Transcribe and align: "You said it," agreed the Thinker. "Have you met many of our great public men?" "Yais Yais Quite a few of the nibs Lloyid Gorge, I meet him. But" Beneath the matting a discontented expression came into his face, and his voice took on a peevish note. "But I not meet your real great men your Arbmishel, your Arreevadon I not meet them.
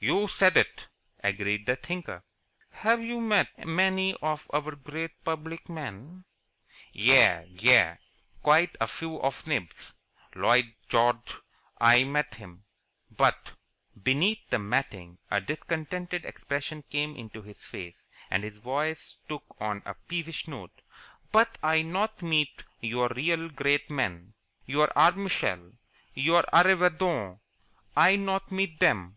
"You 0.00 0.28
said 0.28 0.58
it," 0.58 0.88
agreed 1.24 1.64
the 1.64 1.76
Thinker. 1.76 2.22
"Have 2.72 3.02
you 3.02 3.18
met 3.22 3.66
many 3.66 4.12
of 4.20 4.46
our 4.52 4.72
great 4.76 5.12
public 5.24 5.70
men?" 5.70 6.26
"Yais 6.92 7.46
Yais 7.48 7.96
Quite 8.42 8.76
a 8.82 8.86
few 8.86 9.16
of 9.22 9.42
the 9.44 9.48
nibs 9.48 9.94
Lloyid 10.34 10.74
Gorge, 10.90 11.36
I 11.80 12.04
meet 12.04 12.34
him. 12.34 12.64
But" 13.10 13.52
Beneath 14.04 14.40
the 14.50 14.58
matting 14.58 15.16
a 15.30 15.40
discontented 15.40 16.26
expression 16.26 16.82
came 16.90 17.16
into 17.16 17.40
his 17.40 17.64
face, 17.64 18.08
and 18.30 18.44
his 18.44 18.58
voice 18.58 19.16
took 19.26 19.56
on 19.58 19.80
a 19.86 19.94
peevish 19.94 20.46
note. 20.46 20.82
"But 21.30 21.56
I 21.62 21.80
not 21.80 22.20
meet 22.20 22.62
your 22.82 23.08
real 23.08 23.48
great 23.48 23.88
men 23.88 24.34
your 24.66 24.88
Arbmishel, 24.88 25.78
your 26.12 26.42
Arreevadon 26.52 27.40
I 27.96 28.16
not 28.16 28.52
meet 28.52 28.78
them. 28.78 29.16